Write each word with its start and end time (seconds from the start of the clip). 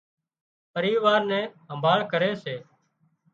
پريوار 0.73 1.21
نِي 1.29 1.41
همڀاۯ 1.69 1.97
ڪري 2.11 2.31
سي 2.43 2.55